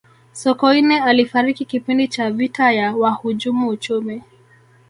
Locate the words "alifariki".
1.01-1.65